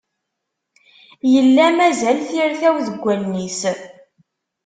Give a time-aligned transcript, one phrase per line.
[1.33, 3.61] Yella mazal tirtaw deg allen-is.